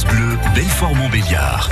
France 0.00 0.14
Bleu, 0.14 0.38
Belfort-Montbéliard. 0.54 1.68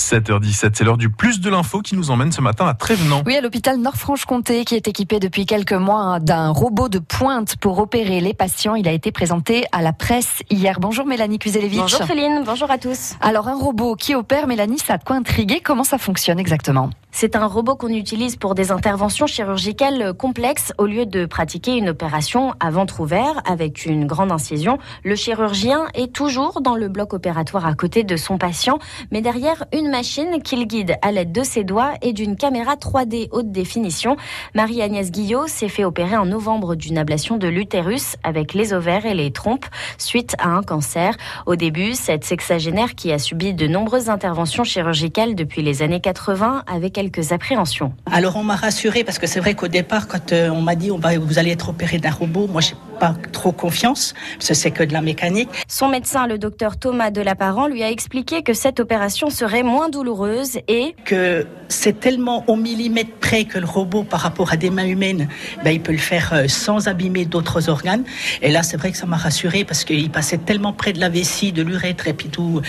7h17, 0.00 0.70
c'est 0.74 0.82
l'heure 0.82 0.96
du 0.96 1.10
plus 1.10 1.40
de 1.40 1.50
l'info 1.50 1.80
qui 1.80 1.94
nous 1.94 2.10
emmène 2.10 2.32
ce 2.32 2.40
matin 2.40 2.66
à 2.66 2.74
Trévenant. 2.74 3.22
Oui, 3.26 3.36
à 3.36 3.40
l'hôpital 3.40 3.76
Nord-Franche-Comté 3.76 4.64
qui 4.64 4.74
est 4.74 4.88
équipé 4.88 5.20
depuis 5.20 5.44
quelques 5.44 5.74
mois 5.74 6.18
d'un 6.20 6.48
robot 6.48 6.88
de 6.88 6.98
pointe 6.98 7.56
pour 7.56 7.78
opérer 7.78 8.20
les 8.20 8.32
patients. 8.32 8.74
Il 8.74 8.88
a 8.88 8.92
été 8.92 9.12
présenté 9.12 9.66
à 9.72 9.82
la 9.82 9.92
presse 9.92 10.42
hier. 10.48 10.80
Bonjour 10.80 11.06
Mélanie 11.06 11.38
Kuzelevich. 11.38 11.80
Bonjour 11.80 12.02
Céline, 12.04 12.42
bonjour 12.44 12.70
à 12.70 12.78
tous. 12.78 13.14
Alors 13.20 13.46
un 13.48 13.54
robot 13.54 13.94
qui 13.94 14.14
opère, 14.14 14.46
Mélanie, 14.46 14.78
ça 14.78 14.94
a 14.94 14.98
de 14.98 15.04
quoi 15.04 15.16
intriguer. 15.16 15.60
Comment 15.60 15.84
ça 15.84 15.98
fonctionne 15.98 16.38
exactement? 16.38 16.90
C'est 17.12 17.36
un 17.36 17.46
robot 17.46 17.74
qu'on 17.74 17.88
utilise 17.88 18.36
pour 18.36 18.54
des 18.54 18.70
interventions 18.70 19.26
chirurgicales 19.26 20.14
complexes. 20.14 20.72
Au 20.78 20.86
lieu 20.86 21.06
de 21.06 21.26
pratiquer 21.26 21.76
une 21.76 21.90
opération 21.90 22.54
à 22.60 22.70
ventre 22.70 23.00
ouvert 23.00 23.42
avec 23.44 23.84
une 23.84 24.06
grande 24.06 24.32
incision, 24.32 24.78
le 25.04 25.16
chirurgien 25.16 25.86
est 25.94 26.12
toujours 26.12 26.60
dans 26.60 26.76
le 26.76 26.88
bloc 26.88 27.12
opératoire 27.12 27.66
à 27.66 27.74
côté 27.74 28.04
de 28.04 28.16
son 28.16 28.38
patient, 28.38 28.78
mais 29.10 29.20
derrière 29.20 29.64
une 29.72 29.89
machine 29.90 30.42
qu'il 30.42 30.66
guide 30.66 30.94
à 31.02 31.12
l'aide 31.12 31.32
de 31.32 31.42
ses 31.42 31.64
doigts 31.64 31.92
et 32.02 32.12
d'une 32.12 32.36
caméra 32.36 32.74
3D 32.74 33.28
haute 33.32 33.52
définition. 33.52 34.16
Marie-Agnès 34.54 35.10
Guillot 35.10 35.46
s'est 35.46 35.68
fait 35.68 35.84
opérer 35.84 36.16
en 36.16 36.26
novembre 36.26 36.74
d'une 36.74 36.98
ablation 36.98 37.36
de 37.36 37.48
l'utérus 37.48 38.16
avec 38.22 38.54
les 38.54 38.72
ovaires 38.72 39.06
et 39.06 39.14
les 39.14 39.32
trompes 39.32 39.66
suite 39.98 40.34
à 40.38 40.48
un 40.48 40.62
cancer. 40.62 41.16
Au 41.46 41.56
début, 41.56 41.94
cette 41.94 42.24
sexagénaire 42.24 42.94
qui 42.94 43.12
a 43.12 43.18
subi 43.18 43.52
de 43.52 43.66
nombreuses 43.66 44.08
interventions 44.08 44.64
chirurgicales 44.64 45.34
depuis 45.34 45.62
les 45.62 45.82
années 45.82 46.00
80 46.00 46.64
avec 46.66 46.92
quelques 46.92 47.32
appréhensions. 47.32 47.92
Alors 48.10 48.36
on 48.36 48.44
m'a 48.44 48.56
rassuré 48.56 49.04
parce 49.04 49.18
que 49.18 49.26
c'est 49.26 49.40
vrai 49.40 49.54
qu'au 49.54 49.68
départ, 49.68 50.08
quand 50.08 50.32
euh, 50.32 50.50
on 50.50 50.62
m'a 50.62 50.74
dit 50.74 50.90
on 50.90 50.98
va, 50.98 51.18
vous 51.18 51.38
allez 51.38 51.50
être 51.50 51.70
opéré 51.70 51.98
d'un 51.98 52.10
robot, 52.10 52.46
moi 52.46 52.60
j'ai 52.60 52.74
pas 53.00 53.14
trop 53.32 53.50
confiance 53.50 54.14
parce 54.34 54.48
que 54.48 54.54
c'est 54.54 54.70
que 54.70 54.84
de 54.84 54.92
la 54.92 55.00
mécanique. 55.00 55.48
Son 55.66 55.88
médecin, 55.88 56.26
le 56.26 56.38
docteur 56.38 56.76
Thomas 56.76 57.10
Delaparent, 57.10 57.66
lui 57.66 57.82
a 57.82 57.90
expliqué 57.90 58.42
que 58.42 58.52
cette 58.52 58.78
opération 58.78 59.30
serait 59.30 59.62
moins 59.62 59.88
douloureuse 59.88 60.58
et 60.68 60.94
que 61.04 61.46
c'est 61.68 61.98
tellement 61.98 62.44
au 62.46 62.56
millimètre 62.56 63.10
près 63.20 63.44
que 63.44 63.58
le 63.58 63.66
robot 63.66 64.04
par 64.04 64.20
rapport 64.20 64.52
à 64.52 64.56
des 64.56 64.70
mains 64.70 64.86
humaines, 64.86 65.28
ben, 65.64 65.70
il 65.70 65.80
peut 65.80 65.92
le 65.92 65.98
faire 65.98 66.30
euh, 66.32 66.48
sans 66.48 66.88
abîmer 66.88 67.24
d'autres 67.24 67.68
organes. 67.68 68.04
Et 68.42 68.50
là, 68.50 68.62
c'est 68.62 68.76
vrai 68.76 68.92
que 68.92 68.98
ça 68.98 69.06
m'a 69.06 69.16
rassuré 69.16 69.64
parce 69.64 69.84
qu'il 69.84 70.10
passait 70.10 70.38
tellement 70.38 70.72
près 70.72 70.92
de 70.92 71.00
la 71.00 71.08
vessie, 71.08 71.52
de 71.52 71.62
l'urètre 71.62 72.06
et 72.06 72.12
puis 72.12 72.28
tout 72.28 72.60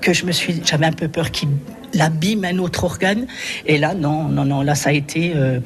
que 0.00 0.12
je 0.12 0.24
me 0.24 0.32
suis, 0.32 0.62
j'avais 0.64 0.86
un 0.86 0.92
peu 0.92 1.08
peur 1.08 1.30
qu'il 1.30 1.48
l'abîme 1.94 2.44
un 2.44 2.58
autre 2.58 2.84
organe. 2.84 3.26
Et 3.66 3.78
là, 3.78 3.94
non, 3.94 4.24
non, 4.24 4.44
non, 4.44 4.62
là, 4.62 4.74
ça 4.74 4.90
a 4.90 4.92
été. 4.92 5.32
Euh, 5.34 5.60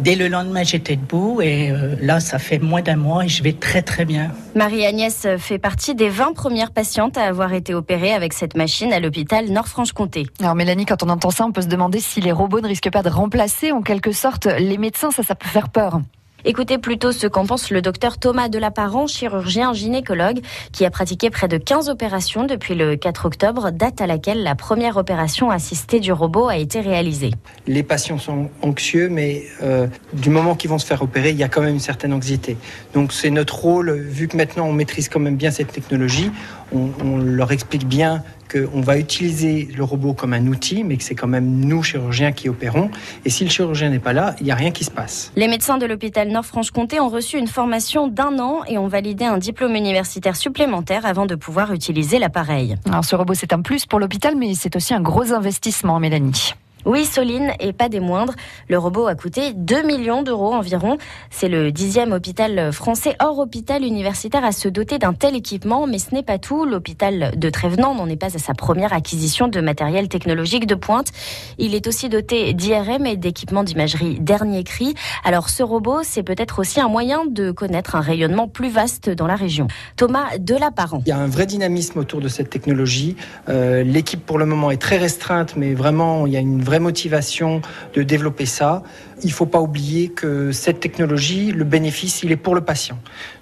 dès 0.00 0.16
le 0.16 0.28
lendemain, 0.28 0.62
j'étais 0.62 0.96
debout 0.96 1.40
et 1.40 1.70
euh, 1.70 1.96
là, 2.00 2.20
ça 2.20 2.38
fait 2.38 2.58
moins 2.58 2.82
d'un 2.82 2.96
mois 2.96 3.24
et 3.24 3.28
je 3.28 3.42
vais 3.42 3.52
très 3.52 3.82
très 3.82 4.04
bien. 4.04 4.30
Marie-Agnès 4.54 5.26
fait 5.38 5.58
partie 5.58 5.94
des 5.94 6.08
20 6.08 6.34
premières 6.34 6.72
patientes 6.72 7.16
à 7.18 7.24
avoir 7.24 7.52
été 7.52 7.74
opérées 7.74 8.12
avec 8.12 8.32
cette 8.32 8.56
machine 8.56 8.92
à 8.92 9.00
l'hôpital 9.00 9.50
Nord-Franche-Comté. 9.50 10.26
Alors 10.40 10.54
Mélanie, 10.54 10.86
quand 10.86 11.02
on 11.02 11.08
entend 11.08 11.30
ça, 11.30 11.44
on 11.44 11.52
peut 11.52 11.62
se 11.62 11.68
demander 11.68 12.00
si 12.00 12.20
les 12.20 12.32
robots 12.32 12.60
ne 12.60 12.68
risquent 12.68 12.90
pas 12.90 13.02
de 13.02 13.10
remplacer 13.10 13.72
en 13.72 13.82
quelque 13.82 14.12
sorte 14.12 14.46
les 14.46 14.78
médecins. 14.78 15.10
Ça, 15.10 15.22
ça 15.22 15.34
peut 15.34 15.48
faire 15.48 15.68
peur. 15.68 16.00
Écoutez 16.46 16.76
plutôt 16.76 17.10
ce 17.10 17.26
qu'en 17.26 17.46
pense 17.46 17.70
le 17.70 17.80
docteur 17.80 18.18
Thomas 18.18 18.50
Delaparent, 18.50 19.06
chirurgien 19.06 19.72
gynécologue, 19.72 20.40
qui 20.72 20.84
a 20.84 20.90
pratiqué 20.90 21.30
près 21.30 21.48
de 21.48 21.56
15 21.56 21.88
opérations 21.88 22.44
depuis 22.44 22.74
le 22.74 22.96
4 22.96 23.24
octobre, 23.24 23.70
date 23.70 24.02
à 24.02 24.06
laquelle 24.06 24.42
la 24.42 24.54
première 24.54 24.98
opération 24.98 25.50
assistée 25.50 26.00
du 26.00 26.12
robot 26.12 26.48
a 26.48 26.58
été 26.58 26.82
réalisée. 26.82 27.30
Les 27.66 27.82
patients 27.82 28.18
sont 28.18 28.50
anxieux, 28.60 29.08
mais 29.08 29.44
euh, 29.62 29.86
du 30.12 30.28
moment 30.28 30.54
qu'ils 30.54 30.68
vont 30.68 30.78
se 30.78 30.84
faire 30.84 31.00
opérer, 31.00 31.30
il 31.30 31.36
y 31.36 31.42
a 31.42 31.48
quand 31.48 31.62
même 31.62 31.74
une 31.74 31.80
certaine 31.80 32.12
anxiété. 32.12 32.58
Donc 32.92 33.14
c'est 33.14 33.30
notre 33.30 33.58
rôle, 33.58 33.92
vu 33.92 34.28
que 34.28 34.36
maintenant 34.36 34.66
on 34.66 34.72
maîtrise 34.74 35.08
quand 35.08 35.20
même 35.20 35.36
bien 35.36 35.50
cette 35.50 35.72
technologie, 35.72 36.30
on, 36.74 36.90
on 37.02 37.16
leur 37.16 37.52
explique 37.52 37.88
bien 37.88 38.22
qu'on 38.50 38.80
va 38.80 38.98
utiliser 38.98 39.68
le 39.76 39.84
robot 39.84 40.14
comme 40.14 40.32
un 40.32 40.46
outil, 40.46 40.84
mais 40.84 40.96
que 40.96 41.02
c'est 41.02 41.14
quand 41.14 41.26
même 41.28 41.60
nous, 41.60 41.82
chirurgiens, 41.82 42.32
qui 42.32 42.48
opérons. 42.48 42.90
Et 43.24 43.30
si 43.30 43.44
le 43.44 43.50
chirurgien 43.50 43.90
n'est 43.90 43.98
pas 43.98 44.12
là, 44.12 44.34
il 44.40 44.46
n'y 44.46 44.52
a 44.52 44.54
rien 44.54 44.70
qui 44.70 44.84
se 44.84 44.90
passe. 44.90 45.32
Les 45.36 45.48
médecins 45.48 45.78
de 45.78 45.86
l'hôpital 45.86 46.28
Nord-Franche-Comté 46.28 47.00
ont 47.00 47.08
reçu 47.08 47.38
une 47.38 47.46
formation 47.46 48.08
d'un 48.08 48.38
an 48.38 48.62
et 48.66 48.78
ont 48.78 48.88
validé 48.88 49.24
un 49.24 49.38
diplôme 49.38 49.74
universitaire 49.74 50.36
supplémentaire 50.36 51.06
avant 51.06 51.26
de 51.26 51.34
pouvoir 51.34 51.72
utiliser 51.72 52.18
l'appareil. 52.18 52.76
Alors 52.86 53.04
ce 53.04 53.16
robot, 53.16 53.34
c'est 53.34 53.52
un 53.52 53.60
plus 53.60 53.86
pour 53.86 53.98
l'hôpital, 53.98 54.34
mais 54.36 54.54
c'est 54.54 54.76
aussi 54.76 54.94
un 54.94 55.00
gros 55.00 55.32
investissement, 55.32 55.98
Mélanie. 56.00 56.54
Oui, 56.84 57.06
Soline, 57.06 57.52
et 57.60 57.72
pas 57.72 57.88
des 57.88 58.00
moindres. 58.00 58.34
Le 58.68 58.78
robot 58.78 59.06
a 59.06 59.14
coûté 59.14 59.52
2 59.54 59.82
millions 59.82 60.22
d'euros 60.22 60.52
environ. 60.52 60.98
C'est 61.30 61.48
le 61.48 61.72
dixième 61.72 62.12
hôpital 62.12 62.72
français 62.72 63.16
hors 63.20 63.38
hôpital 63.38 63.82
universitaire 63.82 64.44
à 64.44 64.52
se 64.52 64.68
doter 64.68 64.98
d'un 64.98 65.14
tel 65.14 65.34
équipement, 65.34 65.86
mais 65.86 65.98
ce 65.98 66.14
n'est 66.14 66.22
pas 66.22 66.38
tout. 66.38 66.66
L'hôpital 66.66 67.32
de 67.36 67.50
Trévenant 67.50 67.94
n'en 67.94 68.06
est 68.08 68.16
pas 68.16 68.36
à 68.36 68.38
sa 68.38 68.52
première 68.52 68.92
acquisition 68.92 69.48
de 69.48 69.60
matériel 69.60 70.08
technologique 70.08 70.66
de 70.66 70.74
pointe. 70.74 71.08
Il 71.56 71.74
est 71.74 71.86
aussi 71.86 72.08
doté 72.10 72.52
d'IRM 72.52 73.06
et 73.06 73.16
d'équipements 73.16 73.64
d'imagerie 73.64 74.20
dernier 74.20 74.62
cri. 74.62 74.94
Alors 75.24 75.48
ce 75.48 75.62
robot, 75.62 76.00
c'est 76.02 76.22
peut-être 76.22 76.58
aussi 76.58 76.80
un 76.80 76.88
moyen 76.88 77.24
de 77.24 77.50
connaître 77.50 77.96
un 77.96 78.00
rayonnement 78.00 78.46
plus 78.46 78.68
vaste 78.68 79.08
dans 79.08 79.26
la 79.26 79.36
région. 79.36 79.68
Thomas 79.96 80.36
Delaparent. 80.38 81.02
Il 81.06 81.08
y 81.08 81.12
a 81.12 81.18
un 81.18 81.28
vrai 81.28 81.46
dynamisme 81.46 81.98
autour 81.98 82.20
de 82.20 82.28
cette 82.28 82.50
technologie. 82.50 83.16
Euh, 83.48 83.82
l'équipe 83.82 84.24
pour 84.24 84.38
le 84.38 84.44
moment 84.44 84.70
est 84.70 84.80
très 84.80 84.98
restreinte, 84.98 85.56
mais 85.56 85.74
vraiment, 85.74 86.26
il 86.26 86.32
y 86.32 86.36
a 86.36 86.40
une 86.40 86.62
vraie 86.62 86.73
motivation 86.78 87.62
de 87.94 88.02
développer 88.02 88.46
ça. 88.46 88.82
Il 89.22 89.28
ne 89.28 89.32
faut 89.32 89.46
pas 89.46 89.60
oublier 89.60 90.08
que 90.08 90.52
cette 90.52 90.80
technologie, 90.80 91.52
le 91.52 91.64
bénéfice, 91.64 92.22
il 92.22 92.32
est 92.32 92.36
pour 92.36 92.54
le 92.54 92.60
patient. 92.60 92.98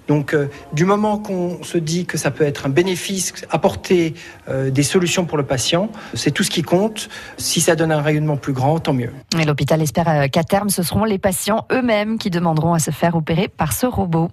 Donc, 0.07 0.33
euh, 0.33 0.47
du 0.73 0.85
moment 0.85 1.17
qu'on 1.17 1.63
se 1.63 1.77
dit 1.77 2.05
que 2.05 2.17
ça 2.17 2.31
peut 2.31 2.43
être 2.43 2.65
un 2.65 2.69
bénéfice, 2.69 3.33
apporter 3.49 4.13
euh, 4.49 4.69
des 4.69 4.83
solutions 4.83 5.25
pour 5.25 5.37
le 5.37 5.45
patient, 5.45 5.89
c'est 6.13 6.31
tout 6.31 6.43
ce 6.43 6.51
qui 6.51 6.61
compte. 6.61 7.09
Si 7.37 7.61
ça 7.61 7.75
donne 7.75 7.91
un 7.91 8.01
rayonnement 8.01 8.37
plus 8.37 8.53
grand, 8.53 8.79
tant 8.79 8.93
mieux. 8.93 9.11
Et 9.39 9.45
l'hôpital 9.45 9.81
espère 9.81 10.09
euh, 10.09 10.27
qu'à 10.27 10.43
terme, 10.43 10.69
ce 10.69 10.83
seront 10.83 11.05
les 11.05 11.19
patients 11.19 11.65
eux-mêmes 11.71 12.17
qui 12.17 12.29
demanderont 12.29 12.73
à 12.73 12.79
se 12.79 12.91
faire 12.91 13.15
opérer 13.15 13.47
par 13.47 13.71
ce 13.71 13.85
robot. 13.85 14.29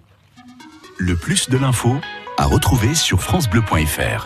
Le 0.99 1.15
plus 1.15 1.49
de 1.49 1.57
l'info 1.57 1.97
à 2.37 2.47
retrouver 2.47 2.95
sur 2.95 3.23
FranceBleu.fr. 3.23 4.19